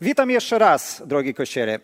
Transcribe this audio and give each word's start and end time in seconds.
Witam 0.00 0.30
jeszcze 0.30 0.58
raz, 0.58 1.02
drogi 1.06 1.34
Kościele. 1.34 1.78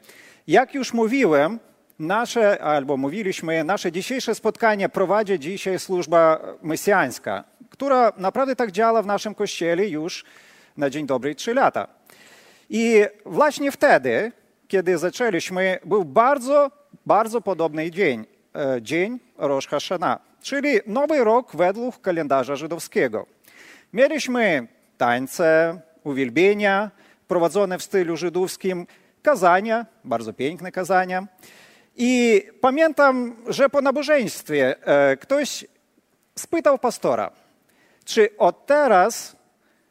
Jak 0.46 0.74
już 0.74 0.92
mówiłem, 0.92 1.58
nasze, 1.98 2.62
albo 2.62 2.96
mówiliśmy, 2.96 3.64
nasze 3.64 3.92
dzisiejsze 3.92 4.34
spotkanie 4.34 4.88
prowadzi 4.88 5.38
dzisiaj 5.38 5.78
służba 5.78 6.40
mesjańska, 6.62 7.44
która 7.70 8.12
naprawdę 8.16 8.56
tak 8.56 8.72
działa 8.72 9.02
w 9.02 9.06
naszym 9.06 9.34
Kościele 9.34 9.88
już 9.88 10.24
na 10.76 10.90
dzień 10.90 11.06
dobry 11.06 11.34
trzy 11.34 11.54
lata. 11.54 11.88
I 12.70 13.04
właśnie 13.26 13.72
wtedy, 13.72 14.32
kiedy 14.68 14.98
zaczęliśmy, 14.98 15.78
był 15.84 16.04
bardzo, 16.04 16.70
bardzo 17.06 17.40
podobny 17.40 17.90
dzień, 17.90 18.24
e, 18.54 18.82
dzień 18.82 19.18
Rosh 19.38 19.66
Hashanah, 19.66 20.18
czyli 20.42 20.68
Nowy 20.86 21.24
Rok 21.24 21.56
według 21.56 22.00
kalendarza 22.00 22.56
żydowskiego. 22.56 23.26
Mieliśmy 23.92 24.68
tańce, 24.98 25.80
uwielbienia, 26.04 26.90
prowadzone 27.28 27.78
w 27.78 27.82
stylu 27.82 28.16
żydowskim, 28.16 28.86
kazania, 29.22 29.86
bardzo 30.04 30.32
piękne 30.32 30.72
kazania. 30.72 31.26
I 31.96 32.42
pamiętam, 32.60 33.36
że 33.48 33.68
po 33.68 33.80
nabożeństwie 33.80 34.86
e, 34.86 35.16
ktoś 35.16 35.64
spytał 36.38 36.78
pastora, 36.78 37.30
czy 38.04 38.36
od 38.38 38.66
teraz 38.66 39.36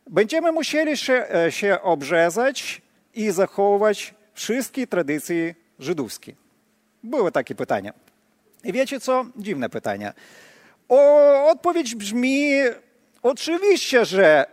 będziemy 0.10 0.52
musieli 0.52 0.98
się, 0.98 1.26
e, 1.36 1.52
się 1.52 1.82
obrzezać 1.82 2.82
i 3.14 3.32
zachowywać 3.32 4.14
wszystkie 4.34 4.88
tradycje 4.88 5.56
żydowskie. 5.80 6.36
Były 7.04 7.32
takie 7.32 7.56
pytania. 7.56 7.94
I 8.64 8.74
wiecie 8.74 9.00
co? 9.00 9.26
Dziwne 9.38 9.70
pytania. 9.70 10.14
O, 10.90 11.50
odpowiedź 11.50 11.96
brzmi 11.96 12.52
oczywiście, 13.22 14.06
że 14.06 14.46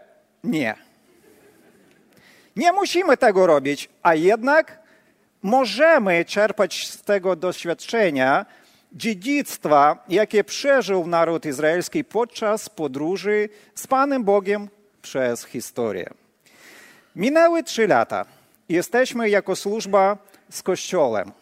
nie. 0.45 0.88
Nie 2.59 2.73
musimy 2.73 3.17
tego 3.17 3.47
robić, 3.47 3.89
a 4.03 4.15
jednak 4.15 4.79
możemy 5.43 6.25
czerpać 6.25 6.89
z 6.89 7.03
tego 7.03 7.37
doświadczenia 7.37 8.47
dziedzictwa, 8.93 10.05
jakie 10.09 10.45
przeżył 10.45 11.07
naród 11.07 11.47
izraelski 11.47 12.05
podczas 12.05 12.69
podróży 12.69 13.49
z 13.75 13.87
Panem 13.87 14.25
Bogiem 14.25 14.69
przez 15.03 15.45
historię. 15.45 16.11
Minęły 17.17 17.63
trzy 17.63 17.87
lata. 17.87 18.25
Jesteśmy 18.69 19.31
jako 19.31 19.57
służba 19.57 20.19
z 20.51 20.63
Kościołem. 20.63 21.33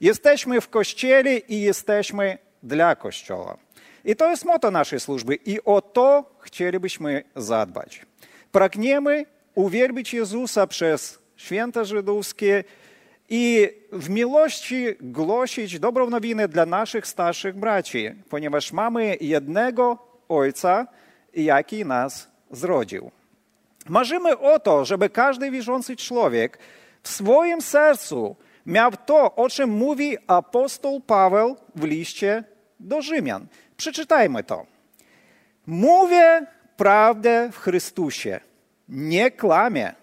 Jesteśmy 0.00 0.60
w 0.60 0.68
Kościele 0.68 1.36
i 1.38 1.60
jesteśmy 1.60 2.38
dla 2.62 2.96
Kościoła. 2.96 3.56
I 4.04 4.16
to 4.16 4.30
jest 4.30 4.44
moto 4.44 4.70
naszej 4.70 5.00
służby 5.00 5.34
i 5.34 5.64
o 5.64 5.80
to 5.80 6.24
chcielibyśmy 6.40 7.24
zadbać. 7.36 8.06
Pragniemy 8.52 9.24
uwielbić 9.54 10.14
Jezusa 10.14 10.66
przez 10.66 11.18
święta 11.36 11.84
żydowskie 11.84 12.64
i 13.28 13.68
w 13.92 14.10
miłości 14.10 14.86
głosić 15.00 15.78
dobrą 15.78 16.10
nowinę 16.10 16.48
dla 16.48 16.66
naszych 16.66 17.06
starszych 17.06 17.56
braci, 17.56 18.10
ponieważ 18.28 18.72
mamy 18.72 19.16
jednego 19.20 19.98
Ojca, 20.28 20.86
jaki 21.34 21.84
nas 21.84 22.28
zrodził. 22.50 23.10
Marzymy 23.88 24.38
o 24.38 24.58
to, 24.58 24.84
żeby 24.84 25.10
każdy 25.10 25.50
wierzący 25.50 25.96
człowiek 25.96 26.58
w 27.02 27.08
swoim 27.08 27.62
sercu 27.62 28.36
miał 28.66 28.92
to, 29.06 29.34
o 29.34 29.48
czym 29.48 29.70
mówi 29.70 30.16
apostoł 30.26 31.00
Paweł 31.00 31.56
w 31.74 31.84
liście 31.84 32.44
do 32.80 33.02
Rzymian. 33.02 33.46
Przeczytajmy 33.76 34.44
to. 34.44 34.66
Mówię 35.66 36.46
prawdę 36.76 37.50
w 37.52 37.58
Chrystusie, 37.58 38.40
nie 38.88 39.30
kłamię, 39.30 39.94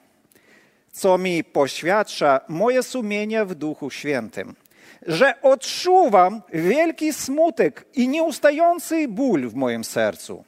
co 0.91 1.17
mi 1.17 1.43
poświadcza 1.43 2.41
moje 2.47 2.83
sumienie 2.83 3.45
w 3.45 3.55
Duchu 3.55 3.89
Świętym, 3.89 4.55
że 5.07 5.41
odczuwam 5.41 6.41
wielki 6.53 7.13
smutek 7.13 7.85
i 7.93 8.07
nieustający 8.07 9.07
ból 9.07 9.49
w 9.49 9.55
moim 9.55 9.83
sercu. 9.83 10.43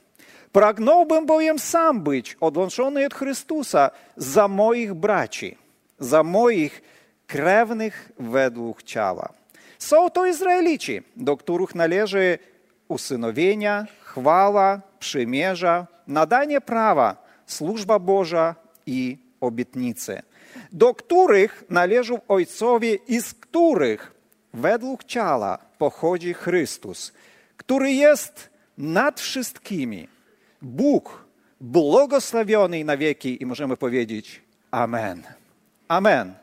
Pragnąłbym 0.51 1.25
bowiem 1.25 1.59
sam 1.59 2.01
być 2.01 2.38
odłączony 2.39 3.06
od 3.06 3.13
Chrystusa 3.13 3.91
za 4.17 4.47
moich 4.47 4.94
braci, 4.94 5.57
za 6.00 6.23
moich 6.23 6.81
krewnych 7.27 8.11
według 8.19 8.83
ciała. 8.83 9.33
Są 9.79 10.09
to 10.09 10.25
Izraelici, 10.25 11.01
do 11.16 11.38
których 11.38 11.75
należy 11.75 12.39
usynowienia, 12.88 13.85
chwała, 14.01 14.81
przymierza, 15.00 15.88
nadanie 16.07 16.61
prawa, 16.61 17.20
służba 17.51 18.00
Boża 18.00 18.56
i 18.85 19.17
obietnice, 19.41 20.22
do 20.72 20.95
których 20.95 21.63
należą 21.69 22.19
ojcowie 22.28 22.95
i 23.07 23.22
z 23.22 23.34
których 23.34 24.13
według 24.53 25.03
ciała 25.03 25.57
pochodzi 25.78 26.34
Chrystus, 26.34 27.13
który 27.57 27.91
jest 27.91 28.50
nad 28.78 29.19
wszystkimi. 29.19 30.07
Bóg 30.62 31.25
błogosławiony 31.62 32.84
na 32.84 32.97
wieki 32.97 33.44
i 33.44 33.45
możemy 33.45 33.78
powiedzieć 33.78 34.41
Amen. 34.72 35.23
Amen. 35.88 36.33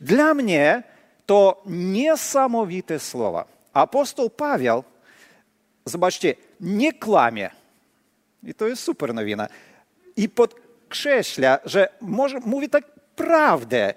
Dla 0.00 0.34
mnie 0.34 0.82
to 1.26 1.62
niesamowite 1.66 2.98
słowa. 2.98 3.44
Apostoł 3.72 4.30
Paweł, 4.30 4.84
zobaczcie, 5.84 6.34
nie 6.60 6.92
kłamie. 6.92 7.50
I 8.42 8.54
to 8.54 8.66
jest 8.66 8.82
super 8.82 9.14
nowina. 9.14 9.48
I 10.18 10.28
podkreśla, 10.28 11.58
że 11.64 11.88
może, 12.00 12.40
mówi 12.40 12.68
tak 12.68 12.84
prawdę, 13.16 13.94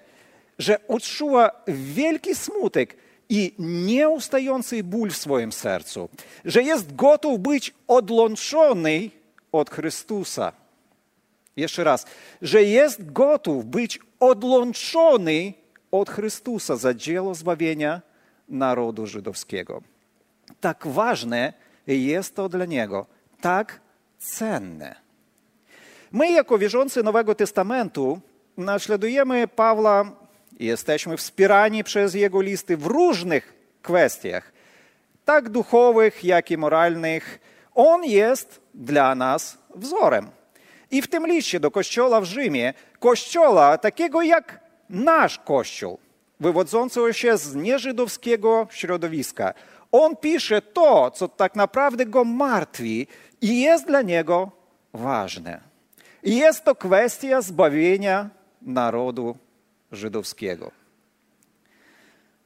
że 0.59 0.87
odczuwa 0.87 1.63
wielki 1.67 2.35
smutek 2.35 2.97
i 3.29 3.53
nieustający 3.59 4.83
ból 4.83 5.09
w 5.09 5.17
swoim 5.17 5.51
sercu, 5.51 6.09
że 6.45 6.63
jest 6.63 6.95
gotów 6.95 7.39
być 7.39 7.73
odłączony 7.87 9.09
od 9.51 9.69
Chrystusa. 9.69 10.51
Jeszcze 11.55 11.83
raz, 11.83 12.05
że 12.41 12.63
jest 12.63 13.11
gotów 13.11 13.65
być 13.65 13.99
odłączony 14.19 15.53
od 15.91 16.09
Chrystusa 16.09 16.75
za 16.75 16.93
dzieło 16.93 17.35
zbawienia 17.35 18.01
narodu 18.49 19.07
żydowskiego. 19.07 19.81
Tak 20.59 20.87
ważne 20.87 21.53
jest 21.87 22.35
to 22.35 22.49
dla 22.49 22.65
Niego, 22.65 23.05
tak 23.41 23.81
cenne. 24.19 25.10
My, 26.11 26.31
jako 26.31 26.57
wierzący 26.57 27.03
Nowego 27.03 27.35
Testamentu, 27.35 28.19
naśladujemy 28.57 29.47
Pawła 29.47 30.11
i 30.59 30.66
jesteśmy 30.66 31.17
wspierani 31.17 31.83
przez 31.83 32.13
jego 32.13 32.41
listy 32.41 32.77
w 32.77 32.85
różnych 32.85 33.53
kwestiach, 33.81 34.51
tak 35.25 35.49
duchowych, 35.49 36.23
jak 36.23 36.51
i 36.51 36.57
moralnych. 36.57 37.39
On 37.75 38.03
jest 38.03 38.61
dla 38.73 39.16
nas 39.16 39.57
wzorem. 39.75 40.29
I 40.91 41.01
w 41.01 41.07
tym 41.07 41.27
liście 41.27 41.59
do 41.59 41.72
kościoła 41.72 42.22
w 42.22 42.25
Rzymie, 42.25 42.73
kościoła 42.99 43.78
takiego 43.78 44.22
jak 44.22 44.59
nasz 44.89 45.39
kościół, 45.39 45.97
wywodzącego 46.39 47.13
się 47.13 47.38
z 47.38 47.55
nieżydowskiego 47.55 48.67
środowiska, 48.72 49.53
on 49.91 50.16
pisze 50.16 50.61
to, 50.61 51.11
co 51.11 51.28
tak 51.28 51.55
naprawdę 51.55 52.05
go 52.05 52.23
martwi 52.23 53.07
i 53.41 53.61
jest 53.61 53.88
dla 53.88 54.01
niego 54.01 54.51
ważne. 54.93 55.70
I 56.23 56.37
jest 56.37 56.63
to 56.63 56.75
kwestia 56.75 57.41
zbawienia 57.41 58.29
narodu 58.61 59.37
żydowskiego. 59.91 60.71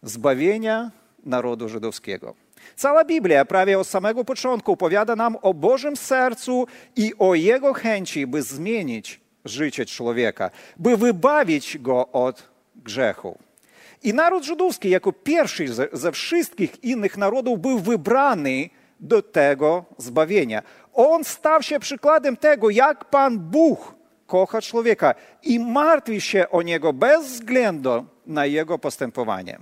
Zbawienia 0.04 0.92
narodu 1.26 1.70
żydowskiego. 1.70 2.36
Cała 2.76 3.06
Biblia 3.06 3.46
prawie 3.46 3.80
od 3.80 3.88
samego 3.88 4.26
początku 4.26 4.72
opowiada 4.72 5.16
nam 5.16 5.38
o 5.42 5.54
Bożym 5.54 5.98
sercu 5.98 6.68
i 6.96 7.14
o 7.20 7.36
Jego 7.36 7.74
chęci, 7.74 8.28
by 8.28 8.42
zmienić 8.42 9.20
życie 9.46 9.86
człowieka, 9.86 10.52
by 10.78 10.98
wybawić 10.98 11.78
go 11.78 12.08
od 12.08 12.50
grzechu. 12.76 13.38
I 14.04 14.14
naród 14.14 14.44
żydowski 14.44 14.90
jako 14.90 15.14
pierwszy 15.14 15.66
ze 15.94 16.12
wszystkich 16.12 16.84
innych 16.84 17.18
narodów 17.18 17.60
był 17.60 17.80
wybrany 17.80 18.70
do 19.00 19.22
tego 19.22 19.86
zbawienia. 19.98 20.62
On 20.96 21.24
stał 21.24 21.62
się 21.62 21.80
przykładem 21.80 22.38
tego, 22.38 22.70
jak 22.70 23.06
Pan 23.06 23.40
Bóg 23.40 23.96
kocha 24.28 24.62
człowieka 24.62 25.16
i 25.44 25.60
martwi 25.60 26.22
się 26.22 26.50
o 26.50 26.62
niego 26.62 26.94
bez 26.94 27.28
względu 27.28 28.06
na 28.26 28.46
jego 28.46 28.80
postępowanie. 28.80 29.60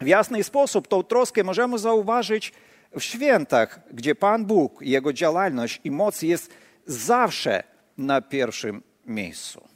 W 0.00 0.06
jasny 0.06 0.44
sposób 0.44 0.88
tą 0.88 1.02
troskę 1.02 1.44
możemy 1.44 1.78
zauważyć 1.78 2.52
w 2.96 3.00
świętach, 3.00 3.80
gdzie 3.92 4.14
Pan 4.14 4.44
Bóg, 4.44 4.82
Jego 4.82 5.12
działalność 5.12 5.80
i 5.84 5.90
moc 5.90 6.22
jest 6.22 6.54
zawsze 6.86 7.62
na 7.98 8.20
pierwszym 8.20 8.82
miejscu. 9.06 9.68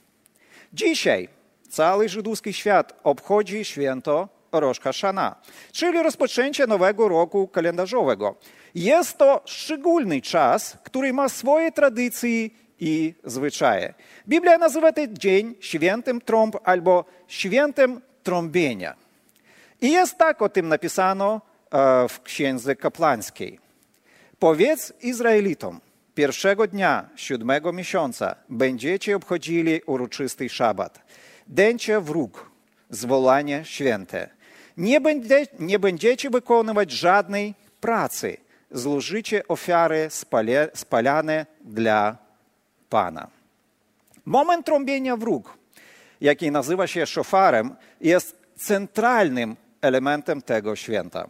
Dzisiaj 0.72 1.28
cały 1.68 2.08
żydowski 2.08 2.52
świat 2.52 3.00
obchodzi 3.04 3.64
święto 3.64 4.28
Rosh 4.60 4.80
Hashanah, 4.80 5.34
czyli 5.72 6.02
rozpoczęcie 6.02 6.66
nowego 6.66 7.08
roku 7.08 7.48
kalendarzowego. 7.48 8.34
Jest 8.74 9.18
to 9.18 9.42
szczególny 9.44 10.20
czas, 10.20 10.78
który 10.84 11.12
ma 11.12 11.28
swoje 11.28 11.72
tradycje 11.72 12.48
i 12.80 13.14
zwyczaje. 13.24 13.94
Biblia 14.28 14.58
nazywa 14.58 14.92
ten 14.92 15.16
dzień 15.16 15.54
świętym 15.60 16.20
trąb 16.20 16.56
albo 16.64 17.04
świętym 17.28 18.00
trąbienia. 18.22 18.94
I 19.80 19.92
jest 19.92 20.18
tak 20.18 20.42
o 20.42 20.48
tym 20.48 20.68
napisano 20.68 21.40
e, 21.70 22.08
w 22.08 22.22
księdze 22.22 22.76
kapłańskiej. 22.76 23.58
Powiedz 24.38 24.92
Izraelitom, 25.02 25.80
pierwszego 26.14 26.66
dnia 26.66 27.08
siódmego 27.16 27.72
miesiąca 27.72 28.36
będziecie 28.48 29.16
obchodzili 29.16 29.80
uroczysty 29.86 30.48
szabat. 30.48 31.02
Dęcie 31.46 32.00
wróg, 32.00 32.50
zwolanie 32.90 33.64
święte. 33.64 34.30
Nie, 34.76 35.00
będzie, 35.00 35.46
nie 35.58 35.78
będziecie 35.78 36.30
wykonywać 36.30 36.90
żadnej 36.90 37.54
pracy. 37.80 38.36
Złożycie 38.70 39.48
ofiary 39.48 40.06
spale, 40.10 40.68
spalane 40.74 41.46
dla 41.64 42.16
Pana. 42.90 43.28
Moment 44.26 44.66
trąbienia 44.66 45.16
wróg, 45.16 45.58
jaki 46.20 46.50
nazywa 46.50 46.86
się 46.86 47.06
szofarem, 47.06 47.74
jest 48.00 48.36
centralnym 48.56 49.56
elementem 49.80 50.42
tego 50.42 50.76
święta. 50.76 51.28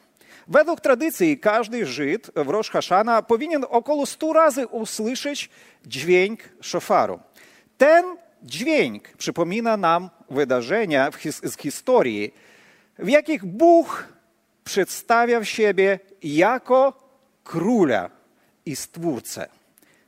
Według 0.48 0.80
tradycji 0.80 1.38
każdy 1.38 1.86
Żyd 1.86 2.30
w 2.36 2.48
Rosh 2.48 2.70
Hashana 2.70 3.22
powinien 3.22 3.64
około 3.68 4.06
100 4.06 4.32
razy 4.32 4.66
usłyszeć 4.66 5.50
dźwięk 5.86 6.40
szofaru. 6.60 7.20
Ten 7.78 8.04
dźwięk 8.42 9.08
przypomina 9.08 9.76
nam 9.76 10.10
wydarzenia 10.30 11.10
z 11.42 11.58
historii, 11.58 12.34
w 12.98 13.08
jakich 13.08 13.44
Bóg 13.44 14.08
przedstawiał 14.64 15.44
siebie 15.44 15.98
jako 16.22 16.92
króla 17.44 18.10
i 18.66 18.76
stwórcę 18.76 19.48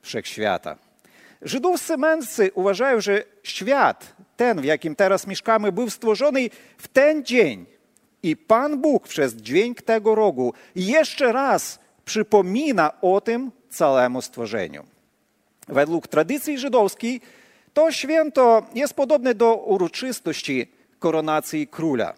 wszechświata. 0.02 0.76
Żydowscy 1.42 1.96
mędrcy 1.96 2.50
uważają, 2.54 3.00
że 3.00 3.24
świat, 3.42 4.16
ten 4.36 4.60
w 4.60 4.64
jakim 4.64 4.96
teraz 4.96 5.26
mieszkamy, 5.26 5.72
był 5.72 5.90
stworzony 5.90 6.50
w 6.78 6.88
ten 6.88 7.24
dzień. 7.24 7.66
I 8.22 8.36
Pan 8.36 8.80
Bóg 8.80 9.08
przez 9.08 9.34
dźwięk 9.34 9.82
tego 9.82 10.14
rogu 10.14 10.52
jeszcze 10.74 11.32
raz 11.32 11.78
przypomina 12.04 13.00
o 13.00 13.20
tym 13.20 13.50
całemu 13.70 14.22
stworzeniu. 14.22 14.84
Według 15.68 16.08
tradycji 16.08 16.58
żydowskiej 16.58 17.20
to 17.72 17.92
święto 17.92 18.66
jest 18.74 18.94
podobne 18.94 19.34
do 19.34 19.54
uroczystości 19.54 20.72
koronacji 20.98 21.66
króla, 21.66 22.14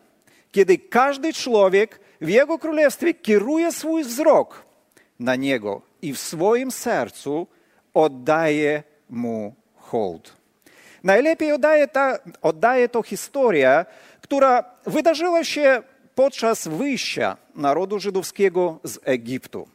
kiedy 0.52 0.78
każdy 0.78 1.32
człowiek 1.32 2.00
w 2.20 2.28
jego 2.28 2.58
królestwie 2.58 3.14
kieruje 3.14 3.72
swój 3.72 4.04
wzrok 4.04 4.64
na 5.20 5.36
niego 5.36 5.82
i 6.02 6.12
w 6.12 6.18
swoim 6.18 6.70
sercu 6.70 7.46
oddaje 7.94 8.82
mu 9.10 9.54
hołd. 9.76 10.36
Najlepiej 11.04 11.52
oddaje, 11.52 11.88
ta, 11.88 12.18
oddaje 12.42 12.88
to 12.88 13.02
historia, 13.02 13.86
która 14.20 14.64
wydarzyła 14.86 15.44
się 15.44 15.82
podczas 16.14 16.68
wyjścia 16.68 17.36
narodu 17.54 17.98
żydowskiego 17.98 18.78
z 18.84 18.98
Egiptu, 19.04 19.68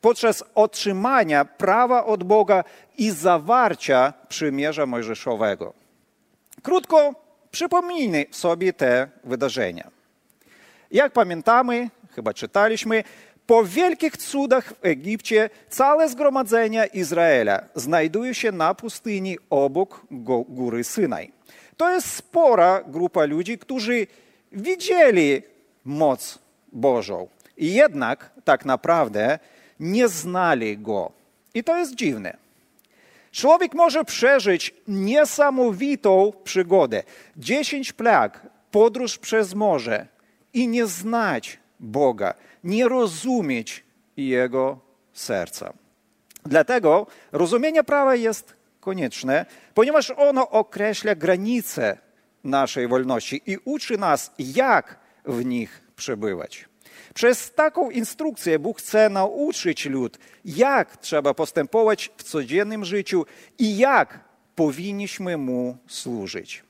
podczas 0.00 0.44
otrzymania 0.54 1.44
prawa 1.44 2.04
od 2.04 2.24
Boga 2.24 2.64
i 2.98 3.10
zawarcia 3.10 4.12
przymierza 4.28 4.86
mojżeszowego. 4.86 5.72
Krótko 6.62 7.14
przypomnijmy 7.50 8.26
sobie 8.30 8.72
te 8.72 9.08
wydarzenia. 9.24 9.90
Jak 10.90 11.12
pamiętamy, 11.12 11.90
chyba 12.14 12.34
czytaliśmy, 12.34 13.04
po 13.46 13.64
wielkich 13.64 14.16
cudach 14.16 14.72
w 14.72 14.84
Egipcie 14.84 15.50
całe 15.68 16.08
zgromadzenie 16.08 16.88
Izraela 16.94 17.60
znajduje 17.74 18.34
się 18.34 18.52
na 18.52 18.74
pustyni 18.74 19.38
obok 19.50 20.06
góry 20.48 20.84
Synaj. 20.84 21.32
To 21.76 21.90
jest 21.90 22.14
spora 22.14 22.82
grupa 22.86 23.24
ludzi, 23.24 23.58
którzy 23.58 24.06
widzieli 24.52 25.42
moc 25.84 26.38
Bożą 26.72 27.28
jednak 27.60 28.30
tak 28.44 28.64
naprawdę 28.64 29.38
nie 29.80 30.08
znali 30.08 30.78
Go. 30.78 31.12
I 31.54 31.64
to 31.64 31.78
jest 31.78 31.94
dziwne. 31.94 32.36
Człowiek 33.32 33.74
może 33.74 34.04
przeżyć 34.04 34.74
niesamowitą 34.88 36.32
przygodę. 36.44 37.02
Dziesięć 37.36 37.92
plag, 37.92 38.46
podróż 38.70 39.18
przez 39.18 39.54
morze 39.54 40.06
i 40.54 40.68
nie 40.68 40.86
znać 40.86 41.58
Boga 41.80 42.34
nie 42.64 42.88
rozumieć 42.88 43.84
Jego 44.16 44.78
serca. 45.12 45.72
Dlatego 46.44 47.06
rozumienie 47.32 47.84
prawa 47.84 48.14
jest 48.14 48.56
konieczne, 48.80 49.46
ponieważ 49.74 50.12
ono 50.16 50.50
określa 50.50 51.14
granice 51.14 51.98
naszej 52.44 52.88
wolności 52.88 53.42
i 53.46 53.58
uczy 53.64 53.98
nas, 53.98 54.32
jak 54.38 54.98
w 55.24 55.44
nich 55.44 55.82
przebywać. 55.96 56.68
Przez 57.14 57.54
taką 57.54 57.90
instrukcję 57.90 58.58
Bóg 58.58 58.78
chce 58.78 59.08
nauczyć 59.08 59.86
lud, 59.86 60.18
jak 60.44 60.96
trzeba 60.96 61.34
postępować 61.34 62.10
w 62.16 62.22
codziennym 62.22 62.84
życiu 62.84 63.26
i 63.58 63.78
jak 63.78 64.20
powinniśmy 64.54 65.36
Mu 65.36 65.76
służyć. 65.86 66.64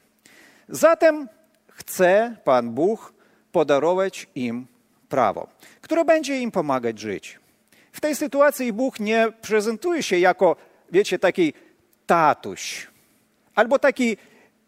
Zatem 0.68 1.28
chce 1.68 2.36
Pan 2.44 2.70
Bóg 2.70 3.19
podarować 3.52 4.26
im 4.34 4.66
prawo, 5.08 5.48
które 5.80 6.04
będzie 6.04 6.38
im 6.40 6.50
pomagać 6.50 6.98
żyć. 6.98 7.38
W 7.92 8.00
tej 8.00 8.16
sytuacji 8.16 8.72
Bóg 8.72 9.00
nie 9.00 9.32
prezentuje 9.42 10.02
się 10.02 10.18
jako, 10.18 10.56
wiecie, 10.92 11.18
taki 11.18 11.52
tatuś 12.06 12.90
albo 13.54 13.78
taki 13.78 14.16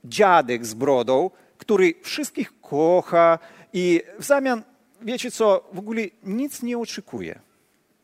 dziadek 0.04 0.66
z 0.66 0.74
brodą, 0.74 1.30
który 1.58 1.94
wszystkich 2.02 2.60
kocha 2.60 3.38
i 3.72 4.02
w 4.18 4.24
zamian, 4.24 4.62
wiecie 5.00 5.30
co, 5.30 5.68
w 5.72 5.78
ogóle 5.78 6.02
nic 6.22 6.62
nie 6.62 6.78
oczekuje. 6.78 7.38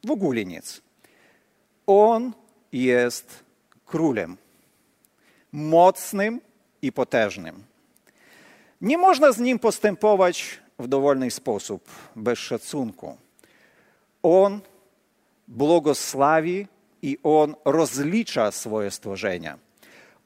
W 0.07 0.11
ogóle 0.11 0.45
nic. 0.45 0.83
On 1.87 2.33
jest 2.73 3.45
królem. 3.87 4.37
Mocnym 5.53 6.41
i 6.83 6.93
potężnym. 6.93 7.65
Nie 8.81 8.99
można 8.99 9.33
z 9.33 9.39
nim 9.39 9.59
postępować 9.59 10.61
w 10.79 10.89
dowolny 10.89 11.31
sposób, 11.31 11.91
bez 12.17 12.39
szacunku. 12.39 13.17
On 14.23 14.61
błogosławi 15.49 16.67
i 17.03 17.19
On 17.23 17.55
rozlicza 17.65 18.51
swoje 18.51 18.91
stworzenia. 18.91 19.59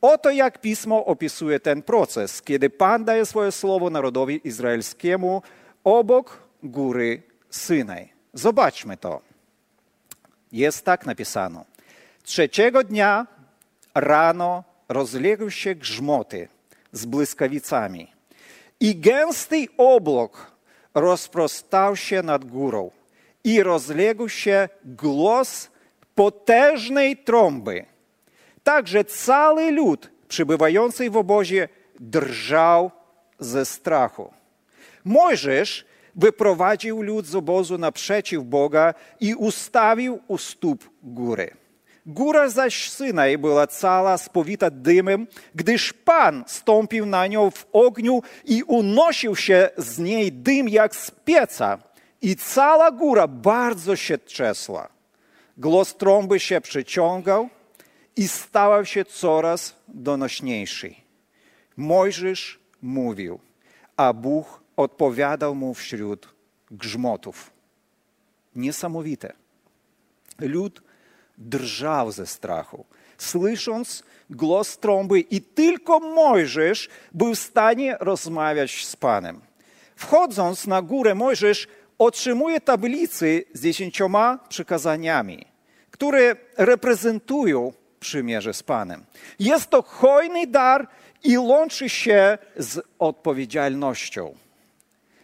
Oto 0.00 0.30
jak 0.30 0.60
Pismo 0.60 1.04
opisuje 1.06 1.60
ten 1.60 1.82
proces, 1.82 2.42
kiedy 2.42 2.70
Pan 2.70 3.04
daje 3.04 3.26
swoje 3.26 3.52
słowo 3.52 3.90
narodowi 3.90 4.40
izraelskiemu 4.44 5.42
obok 5.84 6.38
góry 6.62 7.22
Synaj. 7.50 8.12
Zobaczmy 8.34 8.96
to. 8.96 9.20
Jest 10.52 10.84
tak 10.84 11.06
napisano. 11.06 11.64
Trzeciego 12.22 12.84
dnia 12.84 13.26
rano 13.94 14.64
rozległy 14.88 15.50
się 15.50 15.74
grzmoty 15.74 16.48
z 16.92 17.04
błyskawicami 17.06 18.11
i 18.82 18.96
gęsty 18.96 19.66
oblok 19.76 20.52
rozprostał 20.94 21.96
się 21.96 22.22
nad 22.22 22.44
górą 22.44 22.90
i 23.44 23.62
rozległ 23.62 24.28
się 24.28 24.68
głos 24.84 25.70
potężnej 26.14 27.16
trąby. 27.16 27.84
Także 28.62 29.04
cały 29.04 29.70
lud 29.72 30.10
przybywający 30.28 31.10
w 31.10 31.16
obozie 31.16 31.68
drżał 32.00 32.90
ze 33.38 33.66
strachu. 33.66 34.32
Mojżesz 35.04 35.84
wyprowadził 36.14 37.02
lud 37.02 37.26
z 37.26 37.34
obozu 37.34 37.78
naprzeciw 37.78 38.44
Boga 38.44 38.94
i 39.20 39.34
ustawił 39.34 40.20
u 40.28 40.38
stóp 40.38 40.90
góry. 41.02 41.61
Góra 42.06 42.48
zaś 42.48 42.90
Synaj 42.90 43.38
była 43.38 43.66
cała 43.66 44.18
spowita 44.18 44.70
dymem, 44.70 45.26
gdyż 45.54 45.92
Pan 45.92 46.44
stąpił 46.46 47.06
na 47.06 47.26
nią 47.26 47.50
w 47.50 47.66
ogniu 47.72 48.22
i 48.44 48.62
unosił 48.62 49.36
się 49.36 49.70
z 49.76 49.98
niej 49.98 50.32
dym 50.32 50.68
jak 50.68 50.96
z 50.96 51.10
pieca. 51.10 51.78
I 52.22 52.36
cała 52.36 52.90
góra 52.90 53.26
bardzo 53.26 53.96
się 53.96 54.18
trzesła. 54.18 54.88
Głos 55.58 55.96
trąby 55.96 56.40
się 56.40 56.60
przeciągał 56.60 57.48
i 58.16 58.28
stał 58.28 58.84
się 58.84 59.04
coraz 59.04 59.76
donośniejszy. 59.88 60.94
Mojżesz 61.76 62.60
mówił, 62.82 63.38
a 63.96 64.12
Bóg 64.12 64.62
odpowiadał 64.76 65.54
mu 65.54 65.74
wśród 65.74 66.28
grzmotów. 66.70 67.50
Niesamowite. 68.56 69.32
Lud 70.38 70.82
drżał 71.38 72.12
ze 72.12 72.26
strachu, 72.26 72.84
słysząc 73.18 74.02
głos 74.30 74.78
trąby 74.78 75.20
i 75.20 75.40
tylko 75.40 76.00
Mojżesz 76.00 76.88
był 77.12 77.34
w 77.34 77.38
stanie 77.38 77.96
rozmawiać 78.00 78.86
z 78.86 78.96
Panem. 78.96 79.40
Wchodząc 79.96 80.66
na 80.66 80.82
górę, 80.82 81.14
Mojżesz 81.14 81.68
otrzymuje 81.98 82.60
tablicy 82.60 83.44
z 83.52 83.62
dziesięcioma 83.62 84.38
przykazaniami, 84.48 85.46
które 85.90 86.36
reprezentują 86.56 87.72
przymierze 88.00 88.54
z 88.54 88.62
Panem. 88.62 89.04
Jest 89.38 89.70
to 89.70 89.82
hojny 89.82 90.46
dar 90.46 90.88
i 91.24 91.38
łączy 91.38 91.88
się 91.88 92.38
z 92.56 92.80
odpowiedzialnością. 92.98 94.34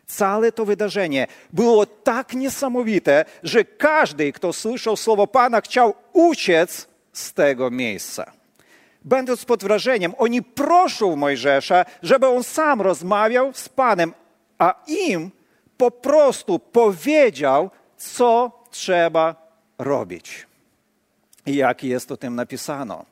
Całe 0.09 0.53
to 0.53 0.65
wydarzenie 0.65 1.27
było 1.53 1.87
tak 1.87 2.33
niesamowite, 2.33 3.25
że 3.43 3.65
każdy, 3.65 4.33
kto 4.33 4.53
słyszał 4.53 4.97
słowo 4.97 5.27
Pana, 5.27 5.61
chciał 5.61 5.95
uciec 6.13 6.89
z 7.13 7.33
tego 7.33 7.71
miejsca. 7.71 8.33
Będąc 9.05 9.45
pod 9.45 9.63
wrażeniem, 9.63 10.15
oni 10.19 10.43
proszą 10.43 11.17
Mojżesza, 11.17 11.85
żeby 12.03 12.27
on 12.27 12.45
sam 12.45 12.81
rozmawiał 12.81 13.53
z 13.55 13.69
Panem, 13.69 14.15
a 14.59 14.75
im 14.87 15.31
po 15.77 15.91
prostu 15.91 16.59
powiedział, 16.59 17.71
co 17.97 18.53
trzeba 18.71 19.35
robić. 19.79 20.47
I 21.47 21.57
jak 21.57 21.85
jest 21.85 22.13
o 22.13 22.17
tym 22.17 22.35
napisano. 22.35 23.05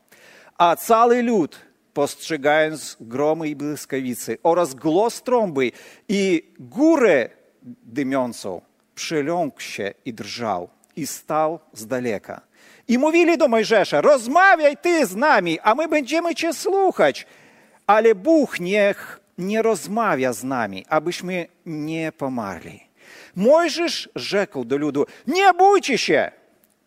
A 0.59 0.77
cały 0.77 1.23
lud, 1.23 1.59
postrzegając 1.97 2.97
gromy 3.01 3.49
i 3.49 3.57
błyskawicy 3.57 4.39
oraz 4.43 4.75
głos 4.75 5.23
trąby 5.23 5.73
i 6.09 6.53
górę 6.61 7.29
dymiącą, 7.83 8.61
przyląkł 8.95 9.61
się 9.61 9.95
i 10.05 10.15
drżał 10.15 10.69
i 10.97 11.07
stał 11.07 11.59
z 11.73 11.87
daleka. 11.87 12.41
I 12.89 12.99
mówili 12.99 13.39
do 13.39 13.49
Mojżesza, 13.49 14.01
rozmawiaj 14.01 14.77
ty 14.77 15.07
z 15.07 15.17
nami, 15.17 15.61
a 15.61 15.75
my 15.75 15.89
będziemy 15.89 16.35
cię 16.35 16.53
słuchać. 16.55 17.27
Ale 17.87 18.15
Bóg 18.15 18.61
niech 18.61 19.21
nie 19.39 19.63
rozmawia 19.63 20.33
z 20.33 20.45
nami, 20.45 20.87
abyśmy 20.89 21.47
nie 21.67 22.13
pomarli. 22.13 22.81
Mojżesz 23.37 24.09
rzekł 24.15 24.65
do 24.65 24.77
ludu, 24.77 25.07
nie 25.27 25.55
bójcie 25.55 25.99
się, 25.99 26.33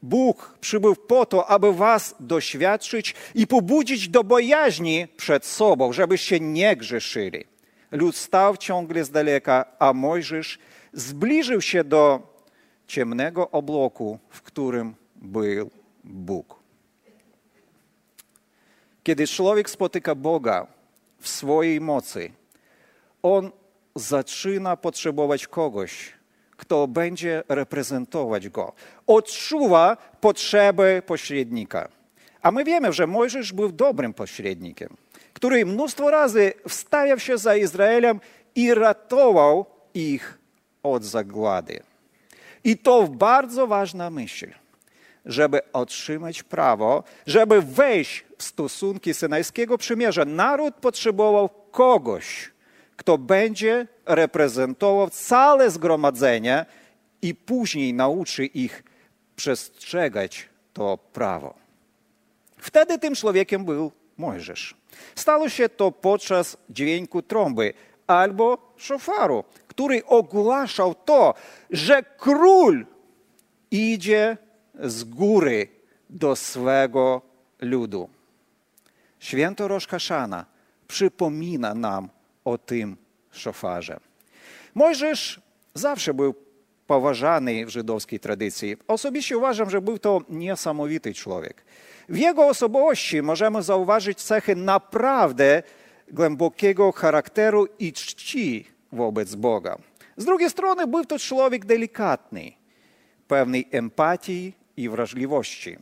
Bóg 0.01 0.57
przybył 0.61 0.95
po 0.95 1.25
to, 1.25 1.47
aby 1.47 1.73
was 1.73 2.15
doświadczyć 2.19 3.15
i 3.35 3.47
pobudzić 3.47 4.09
do 4.09 4.23
bojaźni 4.23 5.07
przed 5.17 5.45
sobą, 5.45 5.93
żebyście 5.93 6.39
nie 6.39 6.75
grzeszyli. 6.75 7.45
Lud 7.91 8.15
stał 8.15 8.57
ciągle 8.57 9.05
z 9.05 9.11
daleka, 9.11 9.65
a 9.79 9.93
Mojżesz 9.93 10.59
zbliżył 10.93 11.61
się 11.61 11.83
do 11.83 12.21
ciemnego 12.87 13.51
obłoku, 13.51 14.19
w 14.29 14.41
którym 14.41 14.95
był 15.15 15.69
Bóg. 16.03 16.59
Kiedy 19.03 19.27
człowiek 19.27 19.69
spotyka 19.69 20.15
Boga 20.15 20.67
w 21.19 21.27
swojej 21.29 21.81
mocy, 21.81 22.31
on 23.23 23.51
zaczyna 23.95 24.77
potrzebować 24.77 25.47
kogoś, 25.47 26.13
kto 26.59 26.87
będzie 26.87 27.43
reprezentować 27.49 28.49
go. 28.49 28.73
Odczuwa 29.07 29.97
potrzeby 30.21 31.01
pośrednika. 31.05 31.89
A 32.41 32.51
my 32.51 32.63
wiemy, 32.63 32.93
że 32.93 33.07
Mojżesz 33.07 33.53
był 33.53 33.71
dobrym 33.71 34.13
pośrednikiem, 34.13 34.89
który 35.33 35.65
mnóstwo 35.65 36.11
razy 36.11 36.53
wstawiał 36.67 37.19
się 37.19 37.37
za 37.37 37.55
Izraelem 37.55 38.19
i 38.55 38.73
ratował 38.73 39.65
ich 39.93 40.37
od 40.83 41.03
zagłady. 41.03 41.79
I 42.63 42.77
to 42.77 43.07
bardzo 43.07 43.67
ważna 43.67 44.09
myśl, 44.09 44.47
żeby 45.25 45.61
otrzymać 45.73 46.43
prawo, 46.43 47.03
żeby 47.25 47.61
wejść 47.61 48.25
w 48.37 48.43
stosunki 48.43 49.13
Synajskiego 49.13 49.77
Przymierza. 49.77 50.25
Naród 50.25 50.75
potrzebował 50.75 51.49
kogoś, 51.71 52.51
kto 52.99 53.17
będzie 53.17 53.87
reprezentował 54.05 55.09
całe 55.09 55.71
zgromadzenie 55.71 56.65
i 57.21 57.35
później 57.35 57.93
nauczy 57.93 58.45
ich 58.45 58.83
przestrzegać 59.35 60.49
to 60.73 60.97
prawo. 61.13 61.53
Wtedy 62.57 62.99
tym 62.99 63.15
człowiekiem 63.15 63.65
był 63.65 63.91
Mojżesz. 64.17 64.75
Stało 65.15 65.49
się 65.49 65.69
to 65.69 65.91
podczas 65.91 66.57
dźwięku 66.69 67.21
trąby 67.21 67.73
albo 68.07 68.73
szofaru, 68.77 69.43
który 69.67 70.05
ogłaszał 70.05 70.95
to, 70.95 71.33
że 71.69 72.03
król 72.03 72.85
idzie 73.71 74.37
z 74.79 75.03
góry 75.03 75.67
do 76.09 76.35
swego 76.35 77.21
ludu. 77.61 78.09
Święto 79.19 79.67
Rosh 79.67 79.87
przypomina 80.87 81.73
nam 81.73 82.09
o 82.49 82.57
tym 82.57 82.97
szofarze. 83.31 83.99
Mojżesz 84.75 85.41
zawsze 85.73 86.13
był 86.13 86.35
poważany 86.87 87.65
w 87.65 87.69
żydowskiej 87.69 88.19
tradycji. 88.19 88.77
Osobiście 88.87 89.37
uważam, 89.37 89.69
że 89.69 89.81
był 89.81 89.99
to 89.99 90.21
niesamowity 90.29 91.13
człowiek. 91.13 91.65
W 92.09 92.17
jego 92.17 92.47
osobowości 92.47 93.21
możemy 93.21 93.63
zauważyć 93.63 94.21
cechy 94.21 94.55
naprawdę 94.55 95.63
głębokiego 96.11 96.91
charakteru 96.91 97.67
i 97.79 97.93
czci 97.93 98.67
wobec 98.91 99.35
Boga. 99.35 99.77
Z 100.17 100.25
drugiej 100.25 100.49
strony 100.49 100.87
był 100.87 101.05
to 101.05 101.19
człowiek 101.19 101.65
delikatny, 101.65 102.51
pewnej 103.27 103.67
empatii 103.71 104.53
i 104.77 104.89
wrażliwości. 104.89 105.77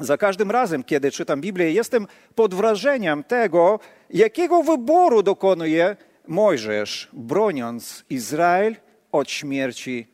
Za 0.00 0.16
każdym 0.16 0.50
razem, 0.50 0.84
kiedy 0.84 1.10
czytam 1.10 1.40
Biblię, 1.40 1.72
jestem 1.72 2.06
pod 2.34 2.54
wrażeniem 2.54 3.24
tego, 3.24 3.80
jakiego 4.10 4.62
wyboru 4.62 5.22
dokonuje 5.22 5.96
Mojżesz, 6.28 7.08
broniąc 7.12 8.04
Izrael 8.10 8.76
od 9.12 9.30
śmierci 9.30 10.06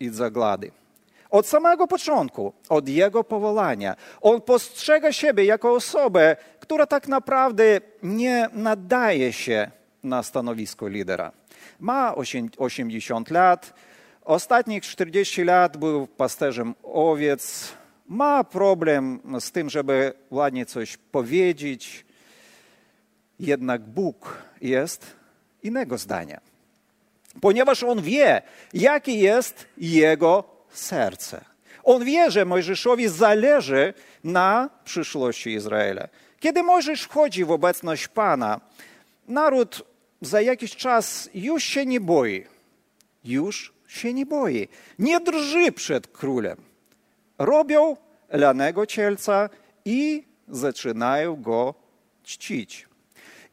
i 0.00 0.08
zaglady. 0.08 0.70
Od 1.30 1.46
samego 1.46 1.86
początku, 1.86 2.52
od 2.68 2.88
jego 2.88 3.24
powołania, 3.24 3.96
on 4.20 4.40
postrzega 4.40 5.12
siebie 5.12 5.44
jako 5.44 5.72
osobę, 5.72 6.36
która 6.60 6.86
tak 6.86 7.08
naprawdę 7.08 7.80
nie 8.02 8.48
nadaje 8.52 9.32
się 9.32 9.70
na 10.02 10.22
stanowisko 10.22 10.88
lidera. 10.88 11.32
Ma 11.80 12.14
80 12.58 13.30
lat, 13.30 13.74
ostatnich 14.24 14.82
40 14.82 15.44
lat 15.44 15.76
był 15.76 16.06
pasterzem 16.06 16.74
owiec, 16.82 17.72
ma 18.10 18.44
problem 18.44 19.20
z 19.40 19.52
tym, 19.52 19.70
żeby 19.70 20.12
ładnie 20.30 20.66
coś 20.66 20.96
powiedzieć, 20.96 22.04
jednak 23.40 23.82
Bóg 23.82 24.38
jest 24.60 25.06
innego 25.62 25.98
zdania. 25.98 26.40
Ponieważ 27.40 27.82
on 27.82 28.02
wie, 28.02 28.42
jakie 28.74 29.14
jest 29.14 29.66
jego 29.78 30.44
serce. 30.70 31.44
On 31.84 32.04
wie, 32.04 32.30
że 32.30 32.44
Mojżeszowi 32.44 33.08
zależy 33.08 33.94
na 34.24 34.70
przyszłości 34.84 35.50
Izraela. 35.50 36.08
Kiedy 36.40 36.62
Mojżesz 36.62 37.02
wchodzi 37.02 37.44
w 37.44 37.50
obecność 37.50 38.08
Pana, 38.08 38.60
naród 39.28 39.82
za 40.20 40.40
jakiś 40.40 40.76
czas 40.76 41.30
już 41.34 41.64
się 41.64 41.86
nie 41.86 42.00
boi. 42.00 42.44
Już 43.24 43.72
się 43.86 44.14
nie 44.14 44.26
boi. 44.26 44.68
Nie 44.98 45.20
drży 45.20 45.72
przed 45.72 46.06
królem. 46.06 46.69
Robią 47.40 47.96
lanego 48.28 48.86
cielca 48.86 49.48
i 49.84 50.24
zaczynają 50.48 51.42
go 51.42 51.74
czcić. 52.22 52.88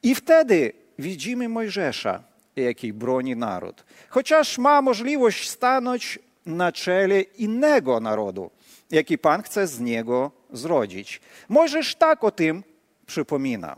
I 0.04 0.16
wtedy 0.16 0.74
widzimy 1.00 1.50
Mojżesza, 1.50 2.24
jaki 2.56 2.94
broni 2.94 3.36
naród. 3.36 3.84
Chociaż 4.10 4.58
ma 4.58 4.82
możliwość 4.82 5.50
stanąć 5.50 6.20
na 6.46 6.72
czele 6.72 7.22
innego 7.22 8.00
narodu, 8.00 8.52
jaki 8.92 9.18
Pan 9.18 9.42
chce 9.42 9.68
z 9.68 9.80
niego 9.80 10.32
zrodzić. 10.54 11.22
Mojżesz 11.50 11.96
tak 11.96 12.24
o 12.24 12.32
tym 12.32 12.64
przypomina. 13.06 13.76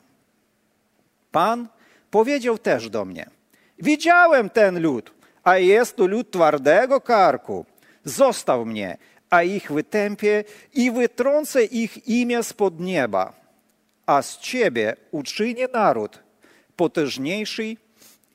Pan 1.32 1.68
powiedział 2.12 2.58
też 2.58 2.90
do 2.90 3.06
mnie: 3.06 3.30
Widziałem 3.80 4.50
ten 4.50 4.82
lud, 4.82 5.12
a 5.44 5.58
jest 5.58 5.96
to 5.96 6.08
lud 6.08 6.32
twardego 6.32 7.02
karku. 7.02 7.66
Został 8.04 8.66
mnie, 8.66 8.98
a 9.30 9.44
ich 9.44 9.72
wytępię 9.72 10.44
i 10.74 10.92
wytrącę 10.92 11.64
ich 11.64 12.08
imię 12.08 12.44
spod 12.44 12.80
nieba. 12.80 13.34
A 14.06 14.22
z 14.22 14.38
ciebie 14.38 14.96
uczynię 15.12 15.68
naród, 15.74 16.20
potężniejszy 16.76 17.76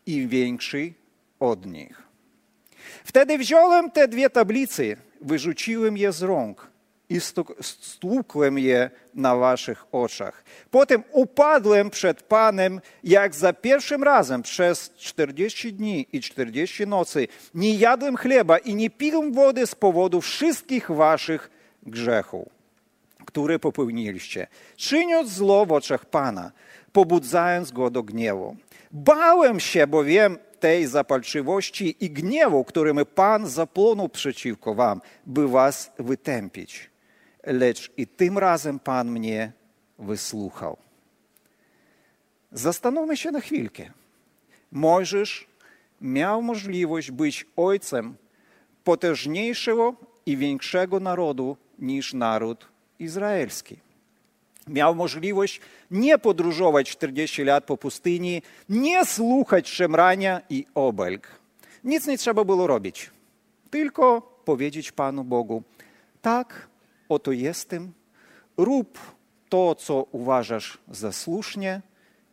i 0.06 0.26
większy 0.28 0.92
od 1.40 1.66
nich. 1.66 2.02
Wtedy 3.04 3.38
wziąłem 3.38 3.90
te 3.90 4.08
dwie 4.08 4.30
tablice, 4.30 4.82
wyrzuciłem 5.20 5.96
je 5.96 6.12
z 6.12 6.22
rąk 6.22 6.73
i 7.08 7.20
stłukłem 7.60 8.58
je 8.58 8.90
na 9.14 9.36
waszych 9.36 9.84
oczach. 9.92 10.44
Potem 10.70 11.02
upadłem 11.12 11.90
przed 11.90 12.22
Panem, 12.22 12.80
jak 13.04 13.34
za 13.34 13.52
pierwszym 13.52 14.02
razem 14.02 14.42
przez 14.42 14.90
40 14.90 15.72
dni 15.72 16.06
i 16.12 16.20
40 16.20 16.86
nocy. 16.86 17.28
Nie 17.54 17.74
jadłem 17.74 18.16
chleba 18.16 18.58
i 18.58 18.74
nie 18.74 18.90
piłem 18.90 19.32
wody 19.32 19.66
z 19.66 19.74
powodu 19.74 20.20
wszystkich 20.20 20.90
waszych 20.90 21.50
grzechów, 21.82 22.48
które 23.26 23.58
popełniliście, 23.58 24.46
czyniąc 24.76 25.30
zło 25.30 25.66
w 25.66 25.72
oczach 25.72 26.04
Pana 26.04 26.52
pobudzając 26.92 27.72
go 27.72 27.90
do 27.90 28.02
gniewu. 28.02 28.56
Bałem 28.90 29.60
się 29.60 29.86
bowiem 29.86 30.38
tej 30.60 30.86
zapalczywości 30.86 31.96
i 32.00 32.10
gniewu, 32.10 32.64
którymi 32.64 33.06
Pan 33.06 33.48
zapłonął 33.48 34.08
przeciwko 34.08 34.74
wam, 34.74 35.00
by 35.26 35.48
was 35.48 35.92
wytępić. 35.98 36.93
Lecz 37.46 37.92
i 37.96 38.06
tym 38.06 38.38
razem 38.38 38.78
Pan 38.78 39.10
mnie 39.10 39.52
wysłuchał. 39.98 40.76
Zastanówmy 42.52 43.16
się 43.16 43.30
na 43.30 43.40
chwilkę. 43.40 43.90
Mojżesz 44.72 45.46
miał 46.00 46.42
możliwość 46.42 47.10
być 47.10 47.46
ojcem 47.56 48.16
potężniejszego 48.84 49.94
i 50.26 50.36
większego 50.36 51.00
narodu 51.00 51.56
niż 51.78 52.14
naród 52.14 52.68
izraelski. 52.98 53.76
Miał 54.68 54.94
możliwość 54.94 55.60
nie 55.90 56.18
podróżować 56.18 56.90
40 56.90 57.44
lat 57.44 57.64
po 57.64 57.76
pustyni, 57.76 58.42
nie 58.68 59.04
słuchać 59.04 59.68
szemrania 59.68 60.40
i 60.50 60.66
obelg. 60.74 61.28
Nic 61.84 62.06
nie 62.06 62.18
trzeba 62.18 62.44
było 62.44 62.66
robić, 62.66 63.10
tylko 63.70 64.20
powiedzieć 64.44 64.92
Panu 64.92 65.24
Bogu: 65.24 65.62
Tak, 66.22 66.68
oto 67.08 67.32
jestem, 67.32 67.92
rób 68.56 68.98
to, 69.48 69.74
co 69.74 70.06
uważasz 70.12 70.78
za 70.90 71.12
słusznie, 71.12 71.82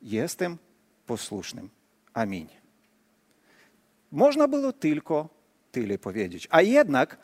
jestem 0.01 0.57
posłusznym. 1.05 1.69
Amin. 2.13 2.47
Można 4.11 4.47
było 4.47 4.73
tylko 4.73 5.29
tyle 5.71 5.97
powiedzieć. 5.97 6.47
A 6.51 6.61
jednak 6.61 7.17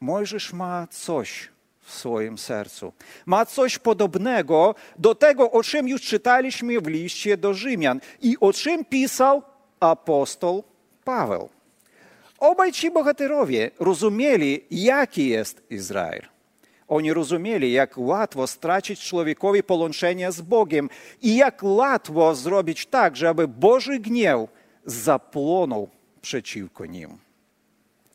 Mojżesz 0.00 0.52
ma 0.52 0.86
coś 0.90 1.48
w 1.80 1.92
swoim 1.92 2.38
sercu. 2.38 2.92
Ma 3.26 3.46
coś 3.46 3.78
podobnego 3.78 4.74
do 4.98 5.14
tego, 5.14 5.50
o 5.50 5.62
czym 5.62 5.88
już 5.88 6.02
czytaliśmy 6.02 6.80
w 6.80 6.86
liście 6.86 7.36
do 7.36 7.54
Rzymian 7.54 8.00
i 8.20 8.36
o 8.40 8.52
czym 8.52 8.84
pisał 8.84 9.42
apostoł 9.80 10.64
Paweł. 11.04 11.48
Obaj 12.38 12.72
ci 12.72 12.90
bohaterowie 12.90 13.70
rozumieli, 13.80 14.64
jaki 14.70 15.28
jest 15.28 15.62
Izrael. 15.70 16.31
Oni 16.92 17.12
rozumieli, 17.12 17.72
jak 17.72 17.98
łatwo 17.98 18.46
stracić 18.46 19.00
człowiekowi 19.00 19.62
połączenie 19.62 20.32
z 20.32 20.40
Bogiem 20.40 20.88
i 21.22 21.36
jak 21.36 21.62
łatwo 21.62 22.34
zrobić 22.34 22.86
tak, 22.86 23.16
żeby 23.16 23.48
Boży 23.48 23.98
gniew 23.98 24.50
zapłonął 24.86 25.88
przeciwko 26.22 26.86
nim. 26.86 27.18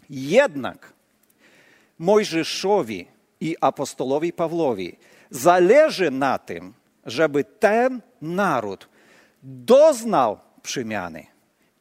Jednak 0.10 0.94
Mojżeszowi 2.00 3.08
i 3.40 3.56
apostolowi 3.62 4.34
Pawłowi 4.34 4.98
zależy 5.30 6.12
na 6.12 6.38
tym, 6.38 6.74
żeby 7.06 7.44
ten 7.44 8.02
naród 8.22 8.90
doznał 9.44 10.40
przemiany 10.62 11.26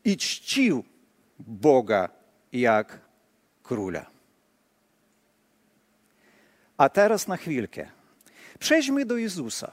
i 0.04 0.16
czcił 0.16 0.84
Boga 1.38 2.08
jak 2.52 3.00
króla. 3.62 4.15
A 6.78 6.88
teraz 6.88 7.28
na 7.28 7.36
chwilkę 7.36 7.86
przejdźmy 8.58 9.06
do 9.06 9.16
Jezusa 9.16 9.70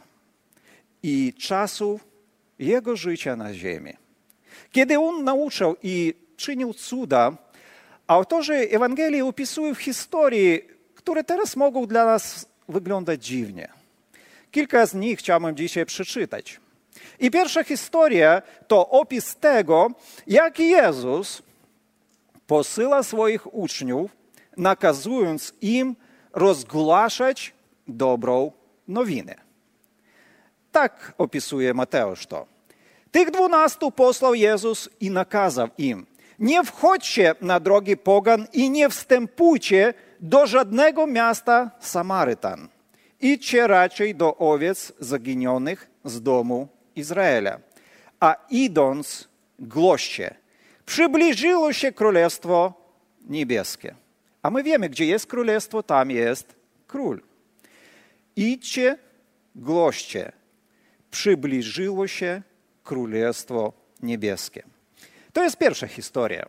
i 1.03 1.33
czasu 1.37 1.99
Jego 2.59 2.95
życia 2.95 3.35
na 3.35 3.53
ziemi. 3.53 3.93
Kiedy 4.71 4.99
On 4.99 5.23
nauczał 5.23 5.75
i 5.83 6.13
czynił 6.37 6.73
cuda, 6.73 7.37
autorzy 8.07 8.53
Ewangelii 8.53 9.21
opisują 9.21 9.75
historii, 9.75 10.61
które 10.95 11.23
teraz 11.23 11.55
mogą 11.55 11.87
dla 11.87 12.05
nas 12.05 12.45
wyglądać 12.69 13.25
dziwnie. 13.25 13.69
Kilka 14.51 14.85
z 14.85 14.93
nich 14.93 15.19
chciałbym 15.19 15.55
dzisiaj 15.55 15.85
przeczytać. 15.85 16.59
I 17.19 17.31
pierwsza 17.31 17.63
historia 17.63 18.41
to 18.67 18.89
opis 18.89 19.35
tego, 19.35 19.91
jak 20.27 20.59
Jezus 20.59 21.41
posyła 22.47 23.03
swoich 23.03 23.53
uczniów, 23.53 24.11
nakazując 24.57 25.53
im 25.61 25.95
rozgłaszać 26.33 27.53
dobrą 27.87 28.51
nowinę. 28.87 29.35
Tak 30.71 31.13
opisuje 31.17 31.73
Mateusz 31.73 32.25
to. 32.25 32.45
Tych 33.11 33.31
dwunastu 33.31 33.91
posłał 33.91 34.35
Jezus 34.35 34.89
i 34.99 35.11
nakazał 35.11 35.67
im: 35.77 36.05
Nie 36.39 36.63
wchodźcie 36.63 37.35
na 37.41 37.59
drogi 37.59 37.97
pogan 37.97 38.47
i 38.53 38.69
nie 38.69 38.89
wstępujcie 38.89 39.93
do 40.19 40.47
żadnego 40.47 41.07
miasta 41.07 41.71
Samarytan. 41.79 42.67
Idźcie 43.21 43.67
raczej 43.67 44.15
do 44.15 44.37
owiec 44.37 44.93
zaginionych 44.99 45.89
z 46.05 46.21
domu 46.21 46.67
Izraela. 46.95 47.59
A 48.19 48.35
idąc, 48.49 49.27
głoście: 49.59 50.35
Przybliżyło 50.85 51.73
się 51.73 51.91
królestwo 51.91 52.73
niebieskie. 53.27 53.95
A 54.43 54.49
my 54.49 54.63
wiemy, 54.63 54.89
gdzie 54.89 55.05
jest 55.05 55.27
królestwo, 55.27 55.83
tam 55.83 56.11
jest 56.11 56.55
król. 56.87 57.21
Idźcie, 58.35 58.97
głoście. 59.55 60.31
Przybliżyło 61.11 62.07
się 62.07 62.41
królestwo 62.83 63.73
niebieskie. 64.01 64.63
To 65.33 65.43
jest 65.43 65.57
pierwsza 65.57 65.87
historia. 65.87 66.45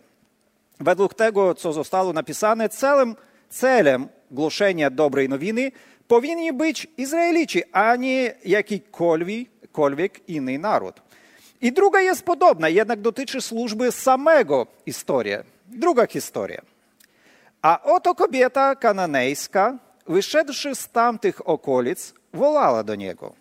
Według 0.81 1.15
tego, 1.15 1.55
co 1.55 1.73
zostało 1.73 2.13
napisane, 2.13 2.69
celem, 2.69 3.17
celem 3.51 4.09
głoszenia 4.31 4.91
dobrej 4.91 5.29
nowiny 5.29 5.73
powinni 6.09 6.53
być 6.53 6.87
Izraelici, 6.97 7.63
a 7.73 7.97
nie 7.97 8.35
jakikolwiek 8.45 10.29
inny 10.29 10.59
naród. 10.59 11.03
I 11.61 11.73
druga 11.73 12.01
jest 12.01 12.23
podobna, 12.23 12.69
jednak 12.69 13.01
dotyczy 13.01 13.41
służby 13.41 13.93
samego 13.93 14.67
historii. 14.85 15.35
Druga 15.67 16.07
historia. 16.07 16.74
A 17.65 17.83
oto 17.83 18.15
kobieta 18.15 18.77
kananejska, 18.77 19.79
wyszedłszy 20.07 20.75
z 20.75 20.89
tamtych 20.89 21.49
okolic, 21.49 22.15
wołała 22.33 22.83
do 22.83 22.95
niego: 22.95 23.33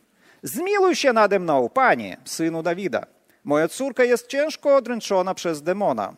Zmiluj 0.44 0.96
się 0.96 1.14
nade 1.14 1.40
mną, 1.40 1.70
panie, 1.70 2.18
synu 2.26 2.64
Dawida. 2.64 3.06
Moja 3.44 3.68
córka 3.68 4.04
jest 4.04 4.28
ciężko 4.28 4.76
odręczona 4.76 5.34
przez 5.34 5.62
demona. 5.62 6.14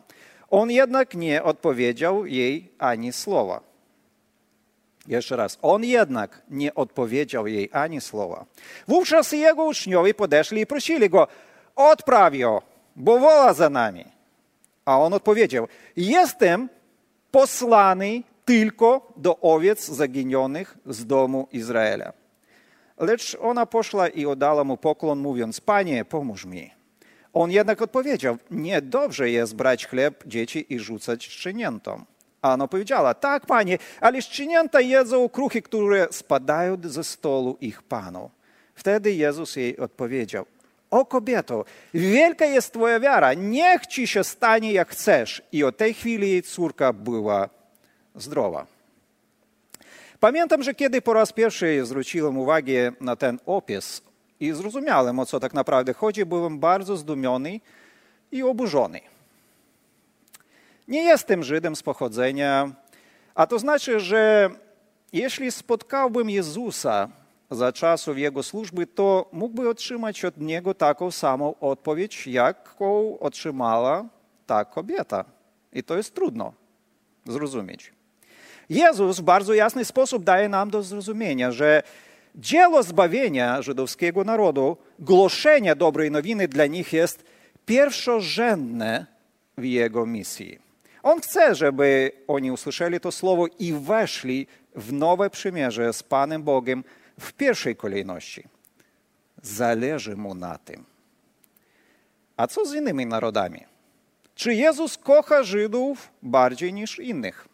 On 0.50 0.70
jednak 0.70 1.14
nie 1.14 1.42
odpowiedział 1.42 2.26
jej 2.26 2.72
ani 2.78 3.12
słowa. 3.12 3.60
Jeszcze 5.06 5.36
raz, 5.36 5.58
on 5.62 5.84
jednak 5.84 6.42
nie 6.50 6.74
odpowiedział 6.74 7.46
jej 7.46 7.70
ani 7.72 8.00
słowa. 8.00 8.44
Wówczas 8.88 9.32
jego 9.32 9.64
uczniowie 9.64 10.14
podeszli 10.14 10.60
i 10.60 10.66
prosili 10.66 11.10
go, 11.10 11.28
odpraw 11.76 12.34
ją, 12.34 12.60
bo 12.96 13.18
woła 13.18 13.54
za 13.54 13.70
nami. 13.70 14.04
A 14.84 14.98
on 14.98 15.14
odpowiedział, 15.14 15.68
jestem 15.96 16.68
posłany 17.30 18.22
tylko 18.44 19.12
do 19.16 19.40
owiec 19.40 19.86
zaginionych 19.86 20.78
z 20.86 21.06
domu 21.06 21.48
Izraela. 21.52 22.12
Lecz 22.98 23.36
ona 23.40 23.66
poszła 23.66 24.08
i 24.08 24.26
oddała 24.26 24.64
mu 24.64 24.76
pokłon, 24.76 25.18
mówiąc, 25.18 25.60
Panie, 25.60 26.04
pomóż 26.04 26.44
mi. 26.44 26.70
On 27.32 27.50
jednak 27.50 27.82
odpowiedział, 27.82 28.36
nie 28.50 28.82
dobrze 28.82 29.30
jest 29.30 29.54
brać 29.54 29.86
chleb 29.86 30.24
dzieci 30.26 30.66
i 30.68 30.78
rzucać 30.78 31.26
szczeniętom. 31.26 32.04
A 32.42 32.54
ona 32.54 32.68
powiedziała, 32.68 33.14
tak, 33.14 33.46
panie, 33.46 33.78
ale 34.00 34.22
szczenięta 34.22 34.80
jedzą 34.80 35.28
kruchy, 35.28 35.62
które 35.62 36.08
spadają 36.10 36.76
ze 36.84 37.04
stolu 37.04 37.56
ich 37.60 37.82
panu. 37.82 38.30
Wtedy 38.74 39.12
Jezus 39.12 39.56
jej 39.56 39.76
odpowiedział, 39.76 40.46
o 40.90 41.04
kobieto, 41.04 41.64
wielka 41.94 42.44
jest 42.44 42.72
twoja 42.72 43.00
wiara, 43.00 43.34
niech 43.34 43.86
ci 43.86 44.06
się 44.06 44.24
stanie 44.24 44.72
jak 44.72 44.88
chcesz. 44.88 45.42
I 45.52 45.64
od 45.64 45.76
tej 45.76 45.94
chwili 45.94 46.30
jej 46.30 46.42
córka 46.42 46.92
była 46.92 47.48
zdrowa. 48.14 48.66
Pamiętam, 50.20 50.62
że 50.62 50.74
kiedy 50.74 51.02
po 51.02 51.12
raz 51.12 51.32
pierwszy 51.32 51.86
zwróciłem 51.86 52.38
uwagę 52.38 52.92
na 53.00 53.16
ten 53.16 53.38
opis 53.46 54.02
i 54.40 54.52
zrozumiałem, 54.52 55.18
o 55.18 55.26
co 55.26 55.40
tak 55.40 55.54
naprawdę 55.54 55.92
chodzi, 55.92 56.26
byłem 56.26 56.58
bardzo 56.58 56.96
zdumiony 56.96 57.60
i 58.32 58.42
oburzony. 58.42 59.00
Nie 60.88 61.02
jestem 61.02 61.42
Żydem 61.42 61.76
z 61.76 61.82
pochodzenia, 61.82 62.70
a 63.34 63.46
to 63.46 63.58
znaczy, 63.58 64.00
że 64.00 64.50
jeśli 65.12 65.52
spotkałbym 65.52 66.30
Jezusa 66.30 67.08
za 67.50 67.72
czasów 67.72 68.18
Jego 68.18 68.42
służby, 68.42 68.86
to 68.86 69.28
mógłby 69.32 69.68
otrzymać 69.68 70.24
od 70.24 70.40
Niego 70.40 70.74
taką 70.74 71.10
samą 71.10 71.54
odpowiedź, 71.60 72.26
jaką 72.26 73.18
otrzymała 73.18 74.04
ta 74.46 74.64
kobieta. 74.64 75.24
I 75.72 75.82
to 75.82 75.96
jest 75.96 76.14
trudno 76.14 76.52
zrozumieć. 77.26 77.92
Jezus 78.68 79.20
w 79.20 79.22
bardzo 79.22 79.54
jasny 79.54 79.84
sposób 79.84 80.24
daje 80.24 80.48
nam 80.48 80.70
do 80.70 80.82
zrozumienia, 80.82 81.52
że 81.52 81.82
dzieło 82.34 82.82
zbawienia 82.82 83.62
żydowskiego 83.62 84.24
narodu, 84.24 84.76
głoszenia 84.98 85.74
dobrej 85.74 86.10
nowiny 86.10 86.48
dla 86.48 86.66
nich 86.66 86.92
jest 86.92 87.24
pierwszorzędne 87.66 89.06
w 89.58 89.64
Jego 89.64 90.06
misji. 90.06 90.58
On 91.02 91.20
chce, 91.20 91.54
żeby 91.54 92.10
oni 92.28 92.50
usłyszeli 92.50 93.00
to 93.00 93.12
słowo 93.12 93.46
i 93.58 93.72
weszli 93.72 94.46
w 94.74 94.92
nowe 94.92 95.30
przymierze 95.30 95.92
z 95.92 96.02
Panem 96.02 96.42
Bogiem 96.42 96.84
w 97.20 97.32
pierwszej 97.32 97.76
kolejności. 97.76 98.48
Zależy 99.42 100.16
mu 100.16 100.34
na 100.34 100.58
tym. 100.58 100.84
A 102.36 102.46
co 102.46 102.66
z 102.66 102.74
innymi 102.74 103.06
narodami? 103.06 103.64
Czy 104.34 104.54
Jezus 104.54 104.98
kocha 104.98 105.42
Żydów 105.42 106.10
bardziej 106.22 106.72
niż 106.72 106.98
innych? 106.98 107.48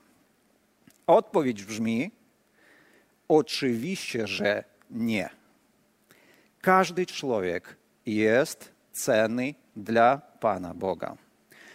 Odpowiedź 1.07 1.65
brzmi: 1.65 2.11
oczywiście, 3.29 4.27
że 4.27 4.65
nie. 4.91 5.31
każdy 6.61 7.07
człowiek 7.07 7.77
jest 8.07 8.73
cenny 8.93 9.55
dla 9.77 10.19
Pana 10.19 10.75
Boga. 10.75 11.17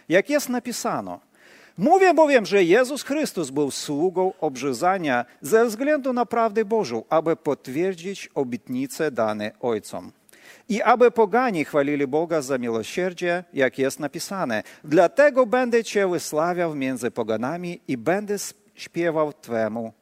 Jak 0.08 0.30
jest 0.30 0.48
napisano, 0.48 1.20
Mówię 1.78 2.14
bowiem, 2.14 2.46
że 2.46 2.64
Jezus 2.64 3.02
Chrystus 3.02 3.50
był 3.50 3.70
sługą 3.70 4.32
obrzezania 4.40 5.24
ze 5.40 5.66
względu 5.66 6.12
na 6.12 6.26
prawdę 6.26 6.64
Bożą, 6.64 7.02
aby 7.08 7.36
potwierdzić 7.36 8.30
obietnice 8.34 9.10
dane 9.10 9.52
Ojcom. 9.60 10.12
I 10.68 10.82
aby 10.82 11.10
pogani 11.10 11.64
chwalili 11.64 12.06
Boga 12.06 12.42
za 12.42 12.58
miłosierdzie, 12.58 13.44
jak 13.52 13.78
jest 13.78 14.00
napisane. 14.00 14.62
Dlatego 14.84 15.46
będę 15.46 15.84
Cię 15.84 16.08
wysławiał 16.08 16.74
między 16.74 17.10
poganami 17.10 17.80
i 17.88 17.96
będę 17.96 18.36
śpiewał 18.74 19.32
Twemu 19.32 19.92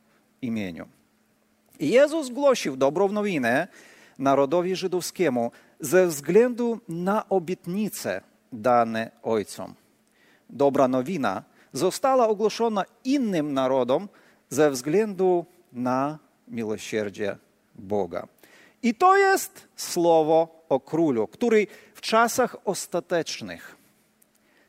imieniu. 0.42 0.88
Jezus 1.80 2.28
głosił 2.28 2.76
dobrą 2.76 3.08
nowinę 3.12 3.68
narodowi 4.18 4.76
żydowskiemu 4.76 5.50
ze 5.80 6.06
względu 6.06 6.80
na 6.88 7.28
obietnice 7.28 8.20
dane 8.52 9.10
Ojcom. 9.22 9.74
Dobra 10.50 10.88
nowina– 10.88 11.42
została 11.76 12.28
ogłoszona 12.28 12.84
innym 13.04 13.54
narodom 13.54 14.08
ze 14.48 14.70
względu 14.70 15.46
na 15.72 16.18
miłosierdzie 16.48 17.36
Boga. 17.74 18.26
I 18.82 18.94
to 18.94 19.16
jest 19.16 19.68
słowo 19.76 20.64
o 20.68 20.80
królu, 20.80 21.28
który 21.28 21.66
w 21.94 22.00
czasach 22.00 22.56
ostatecznych, 22.64 23.76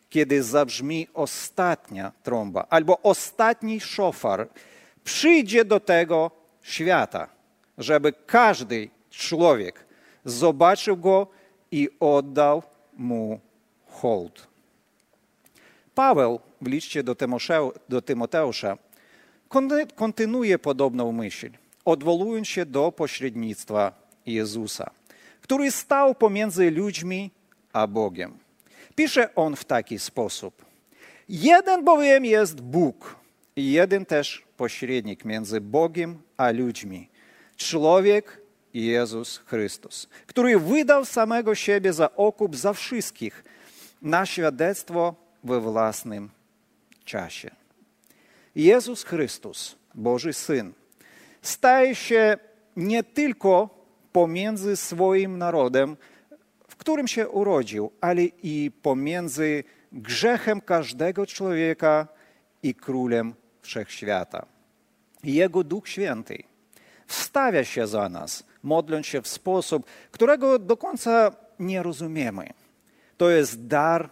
kiedy 0.10 0.44
zabrzmi 0.44 1.08
ostatnia 1.14 2.12
trąba 2.24 2.66
albo 2.70 3.02
ostatni 3.02 3.80
szofar, 3.80 4.48
przyjdzie 5.04 5.66
do 5.66 5.80
tego 5.80 6.32
świata, 6.62 7.30
żeby 7.78 8.14
każdy 8.26 8.90
człowiek 9.10 9.86
zobaczył 10.26 10.98
go 10.98 11.28
i 11.72 11.90
oddał 12.00 12.64
mu 12.98 13.40
hołd. 13.88 14.48
Paweł 15.96 16.40
w 16.62 16.68
liście 16.68 17.04
do, 17.04 17.16
do 17.90 18.02
Tymoteusza 18.02 18.78
kontynuuje 19.96 20.60
podobną 20.60 21.12
myśl, 21.12 21.50
odwołując 21.86 22.48
się 22.48 22.66
do 22.66 22.92
pośrednictwa 22.92 23.92
Jezusa, 24.26 24.90
który 25.42 25.72
stał 25.72 26.16
pomiędzy 26.16 26.72
ludźmi 26.72 27.32
a 27.74 27.88
Bogiem. 27.88 28.38
Pisze 28.96 29.36
on 29.36 29.56
w 29.56 29.66
taki 29.66 30.00
sposób. 30.00 30.66
Jeden 31.30 31.84
bowiem 31.84 32.26
jest 32.26 32.62
Bóg 32.62 33.16
i 33.56 33.72
jeden 33.72 34.06
też 34.06 34.44
pośrednik 34.58 35.26
między 35.26 35.62
Bogiem 35.62 36.22
a 36.38 36.52
ludźmi. 36.52 37.10
Człowiek 37.58 38.42
Jezus 38.74 39.38
Chrystus, 39.46 40.08
który 40.28 40.60
wydał 40.60 41.06
samego 41.06 41.56
siebie 41.56 41.94
za 41.94 42.16
okup 42.16 42.56
za 42.56 42.74
wszystkich 42.74 43.44
na 44.02 44.26
świadectwo 44.26 45.16
we 45.44 45.60
własnym 45.60 46.30
czasie. 47.08 47.50
Jezus 48.56 49.04
Chrystus, 49.04 49.76
Boży 49.96 50.34
Syn, 50.34 50.74
staje 51.42 51.96
się 51.96 52.38
nie 52.76 53.04
tylko 53.04 53.70
pomiędzy 54.12 54.78
swoim 54.78 55.38
narodem, 55.38 55.98
w 56.68 56.76
którym 56.76 57.08
się 57.08 57.30
urodził, 57.30 57.92
ale 58.02 58.22
i 58.44 58.72
pomiędzy 58.82 59.64
grzechem 59.92 60.62
każdego 60.62 61.26
człowieka 61.26 62.08
i 62.64 62.76
królem 62.76 63.34
wszechświata. 63.62 64.46
Jego 65.24 65.64
Duch 65.64 65.88
Święty 65.88 66.44
wstawia 67.08 67.64
się 67.64 67.88
za 67.88 68.10
nas, 68.10 68.44
modląc 68.64 69.06
się 69.06 69.22
w 69.22 69.28
sposób, 69.28 69.86
którego 70.12 70.60
do 70.60 70.78
końca 70.78 71.32
nie 71.60 71.84
rozumiemy. 71.84 72.50
To 73.18 73.30
jest 73.30 73.68
dar 73.68 74.10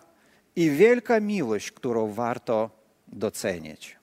i 0.55 0.69
wielka 0.69 1.19
miłość, 1.19 1.71
którą 1.71 2.13
warto 2.13 2.69
docenić. 3.08 3.98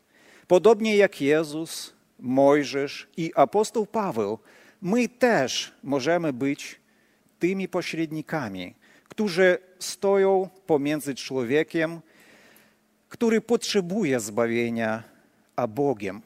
Podobnie 0.46 0.96
jak 0.96 1.20
Jezus, 1.20 1.92
Mojżesz 2.18 3.08
i 3.16 3.32
apostoł 3.34 3.86
Paweł, 3.86 4.38
my 4.82 5.08
też 5.08 5.72
możemy 5.82 6.32
być 6.32 6.80
tymi 7.38 7.68
pośrednikami, 7.68 8.74
którzy 9.08 9.58
stoją 9.78 10.48
pomiędzy 10.66 11.14
człowiekiem, 11.14 12.00
który 13.08 13.40
potrzebuje 13.40 14.20
zbawienia, 14.20 15.02
a 15.56 15.66
Bogiem, 15.66 16.22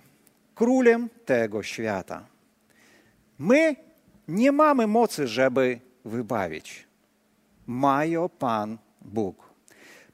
królem 0.55 1.09
tego 1.25 1.63
świata. 1.63 2.27
My 3.39 3.77
nie 4.29 4.53
mamy 4.53 4.87
mocy, 4.87 5.27
żeby 5.27 5.81
wybawić. 6.05 6.87
Mają 7.67 8.29
Pan 8.29 8.79
Bóg. 9.03 9.51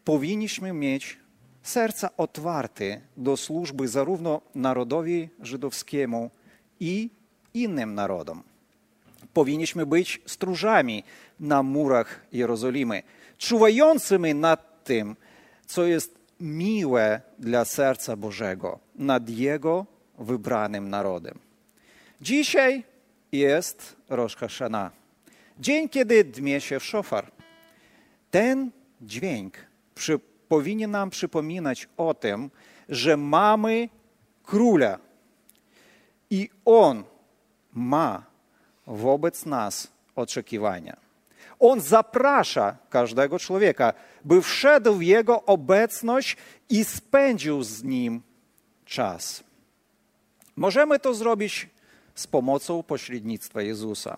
Powinniśmy 0.04 0.72
mieć 0.72 1.18
serca 1.62 2.10
otwarte 2.16 3.00
do 3.16 3.36
służby 3.36 3.88
zarówno 3.88 4.40
narodowi 4.54 5.28
żydowskiemu 5.40 6.30
i 6.80 7.10
innym 7.54 7.94
narodom. 7.94 8.42
Powinniśmy 9.34 9.86
być 9.86 10.20
stróżami 10.26 11.04
na 11.40 11.62
murach 11.62 12.20
Jerozolimy, 12.32 13.02
czuwającymi 13.38 14.34
nad 14.34 14.84
tym, 14.84 15.16
co 15.66 15.84
jest 15.84 16.18
miłe 16.40 17.20
dla 17.38 17.64
serca 17.64 18.16
Bożego, 18.16 18.78
nad 18.96 19.28
Jego 19.28 19.86
wybranym 20.18 20.90
narodem. 20.90 21.38
Dzisiaj 22.20 22.84
jest 23.32 23.96
Rosh 24.08 24.36
Hashanah, 24.36 24.92
dzień, 25.58 25.88
kiedy 25.88 26.24
dmie 26.24 26.60
się 26.60 26.80
w 26.80 26.84
szofar. 26.84 27.30
Ten 28.30 28.70
dźwięk 29.00 29.54
przy 29.94 30.20
powinien 30.52 30.90
nam 30.90 31.10
przypominać 31.10 31.88
o 31.96 32.14
tym, 32.14 32.50
że 32.88 33.16
mamy 33.16 33.88
króla 34.42 34.98
i 36.30 36.50
on 36.64 37.04
ma 37.72 38.22
wobec 38.86 39.46
nas 39.46 39.88
oczekiwania. 40.16 40.96
On 41.60 41.80
zaprasza 41.80 42.76
każdego 42.90 43.38
człowieka, 43.38 43.92
by 44.24 44.42
wszedł 44.42 44.94
w 44.94 45.02
jego 45.02 45.44
obecność 45.44 46.36
i 46.68 46.84
spędził 46.84 47.62
z 47.62 47.82
nim 47.82 48.22
czas. 48.84 49.44
Możemy 50.56 50.98
to 50.98 51.14
zrobić 51.14 51.68
z 52.14 52.26
pomocą 52.26 52.82
pośrednictwa 52.82 53.62
Jezusa. 53.62 54.16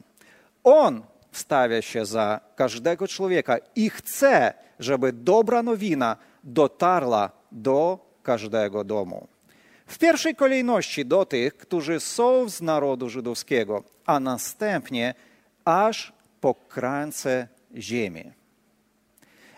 On 0.64 1.02
wstawia 1.34 1.82
się 1.82 2.06
za 2.06 2.40
każdego 2.56 3.08
człowieka 3.08 3.56
i 3.76 3.90
chce, 3.90 4.54
żeby 4.78 5.12
dobra 5.12 5.62
nowina 5.62 6.16
dotarła 6.44 7.30
do 7.52 7.98
każdego 8.22 8.84
domu. 8.84 9.28
W 9.86 9.98
pierwszej 9.98 10.34
kolejności 10.34 11.06
do 11.06 11.26
tych, 11.26 11.56
którzy 11.56 12.00
są 12.00 12.48
z 12.48 12.62
narodu 12.62 13.10
żydowskiego, 13.10 13.84
a 14.06 14.20
następnie 14.20 15.14
aż 15.64 16.12
po 16.40 16.54
krańce 16.54 17.48
ziemi. 17.76 18.32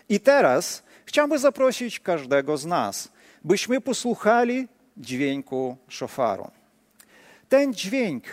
I 0.09 0.19
teraz 0.19 0.83
chciałbym 1.05 1.39
zaprosić 1.39 1.99
każdego 1.99 2.57
z 2.57 2.65
nas, 2.65 3.11
byśmy 3.43 3.81
posłuchali 3.81 4.67
dźwięku 4.97 5.77
szofaru. 5.87 6.51
Ten 7.49 7.73
dźwięk, 7.73 8.23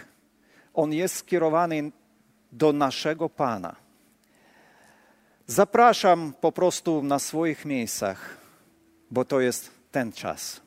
on 0.74 0.92
jest 0.92 1.16
skierowany 1.16 1.92
do 2.54 2.72
naszego 2.72 3.28
Pana. 3.28 3.76
Zapraszam 5.46 6.32
po 6.40 6.52
prostu 6.52 7.02
na 7.02 7.18
swoich 7.18 7.64
miejscach, 7.64 8.36
bo 9.10 9.24
to 9.24 9.40
jest 9.40 9.70
ten 9.90 10.12
czas. 10.12 10.63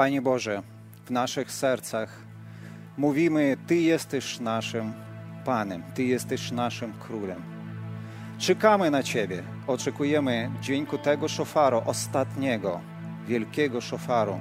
Panie 0.00 0.22
Boże, 0.22 0.62
w 1.06 1.10
naszych 1.10 1.52
sercach 1.52 2.22
mówimy, 2.96 3.56
Ty 3.66 3.76
jesteś 3.76 4.40
naszym 4.40 4.92
Panem, 5.44 5.82
Ty 5.94 6.04
jesteś 6.04 6.50
naszym 6.50 6.92
Królem. 6.92 7.42
Czekamy 8.38 8.90
na 8.90 9.02
Ciebie, 9.02 9.42
oczekujemy 9.66 10.50
dźwięku 10.62 10.98
tego 10.98 11.28
szofaru, 11.28 11.82
ostatniego, 11.86 12.80
wielkiego 13.28 13.80
szofaru, 13.80 14.38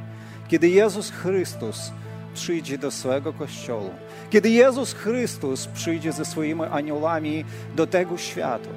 kiedy 0.48 0.70
Jezus 0.70 1.12
Chrystus 1.12 1.92
przyjdzie 2.34 2.78
do 2.78 2.92
swojego 2.92 3.34
Kościoła, 3.34 3.92
kiedy 4.30 4.50
Jezus 4.50 4.94
Chrystus 4.94 5.68
przyjdzie 5.68 6.12
ze 6.12 6.26
swoimi 6.26 6.62
aniołami 6.72 7.46
do 7.76 7.88
tego 7.88 8.18
świata. 8.18 8.70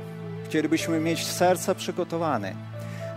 Chcielibyśmy 0.45 1.01
mieć 1.01 1.27
serca 1.27 1.75
przygotowane. 1.75 2.55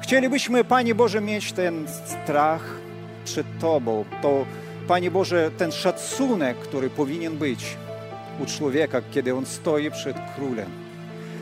Chcielibyśmy, 0.02 0.64
Panie 0.64 0.96
Boże, 0.96 1.22
mieć 1.22 1.52
ten 1.52 1.86
strach 1.88 2.85
przed 3.26 3.60
Tobą, 3.60 4.06
to, 4.22 4.46
Panie 4.88 5.12
Boże, 5.12 5.52
ten 5.58 5.72
szacunek, 5.72 6.58
który 6.58 6.90
powinien 6.90 7.38
być 7.38 7.78
u 8.44 8.46
człowieka, 8.46 9.02
kiedy 9.12 9.36
on 9.36 9.46
stoi 9.46 9.92
przed 9.92 10.18
królem. 10.36 10.70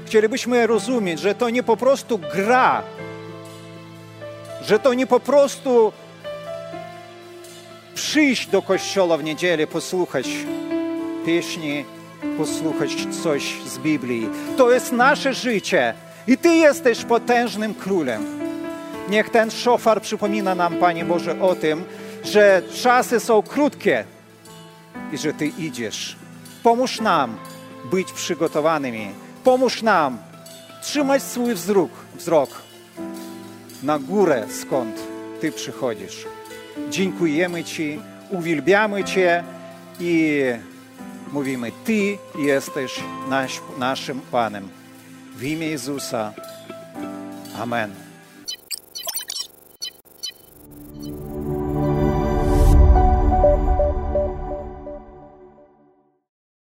Chcielibyśmy 0.05 0.67
rozumieć, 0.67 1.19
że 1.19 1.35
to 1.35 1.49
nie 1.49 1.63
po 1.63 1.77
prostu 1.77 2.19
gra, 2.35 2.83
że 4.61 4.79
to 4.79 4.93
nie 4.93 5.07
po 5.07 5.19
prostu 5.19 5.91
przyjść 7.95 8.47
do 8.47 8.61
kościoła 8.61 9.17
w 9.17 9.23
niedzielę, 9.23 9.67
posłuchać 9.67 10.27
pieśni, 11.25 11.85
posłuchać 12.37 13.07
coś 13.23 13.53
z 13.65 13.77
Biblii. 13.77 14.29
To 14.57 14.71
jest 14.71 14.91
nasze 14.91 15.33
życie 15.33 15.93
i 16.27 16.37
Ty 16.37 16.49
jesteś 16.49 17.05
potężnym 17.05 17.73
królem. 17.73 18.42
Niech 19.13 19.29
ten 19.29 19.51
szofar 19.51 20.01
przypomina 20.01 20.55
nam, 20.55 20.75
Panie 20.75 21.05
Boże, 21.05 21.41
o 21.41 21.55
tym, 21.55 21.83
że 22.23 22.61
czasy 22.81 23.19
są 23.19 23.41
krótkie 23.41 24.05
i 25.11 25.17
że 25.17 25.33
Ty 25.33 25.47
idziesz. 25.47 26.15
Pomóż 26.63 27.01
nam 27.01 27.37
być 27.91 28.11
przygotowanymi. 28.11 29.09
Pomóż 29.43 29.81
nam 29.81 30.17
trzymać 30.81 31.23
swój 31.23 31.53
wzrok, 31.53 31.91
wzrok 32.15 32.49
na 33.83 33.99
górę, 33.99 34.45
skąd 34.61 34.95
Ty 35.41 35.51
przychodzisz. 35.51 36.25
Dziękujemy 36.89 37.63
Ci, 37.63 37.99
uwielbiamy 38.29 39.03
Cię 39.03 39.43
i 39.99 40.41
mówimy, 41.31 41.71
Ty 41.85 42.17
jesteś 42.39 42.99
nasz, 43.29 43.61
naszym 43.77 44.21
Panem. 44.21 44.69
W 45.35 45.43
imię 45.43 45.67
Jezusa. 45.67 46.33
Amen. 47.61 48.02